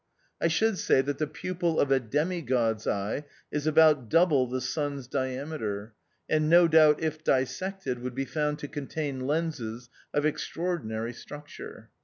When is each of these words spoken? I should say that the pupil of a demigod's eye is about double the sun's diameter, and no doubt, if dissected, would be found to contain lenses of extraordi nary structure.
I 0.41 0.47
should 0.47 0.79
say 0.79 1.01
that 1.01 1.19
the 1.19 1.27
pupil 1.27 1.79
of 1.79 1.91
a 1.91 1.99
demigod's 1.99 2.87
eye 2.87 3.25
is 3.51 3.67
about 3.67 4.09
double 4.09 4.47
the 4.47 4.59
sun's 4.59 5.05
diameter, 5.05 5.93
and 6.27 6.49
no 6.49 6.67
doubt, 6.67 7.03
if 7.03 7.23
dissected, 7.23 7.99
would 7.99 8.15
be 8.15 8.25
found 8.25 8.57
to 8.61 8.67
contain 8.67 9.27
lenses 9.27 9.91
of 10.11 10.23
extraordi 10.23 10.85
nary 10.85 11.13
structure. 11.13 11.91